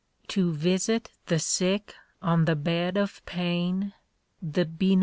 [0.23, 1.93] 53 To visit the sick
[2.23, 3.93] on the bed of pain.
[4.41, 4.99] The bcni.